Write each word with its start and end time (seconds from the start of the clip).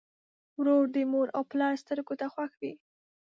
ورور 0.59 0.83
د 0.95 0.97
مور 1.11 1.27
او 1.35 1.43
پلار 1.51 1.73
سترګو 1.83 2.13
ته 2.19 2.25
خوښ 2.33 2.51
وي. 2.61 2.73